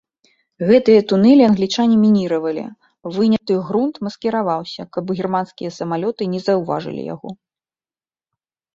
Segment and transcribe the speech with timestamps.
[0.69, 2.65] Гэтыя тунэлі англічане мініравалі,
[3.19, 7.29] выняты грунт маскіраваўся, каб германскія самалёты не заўважылі яго.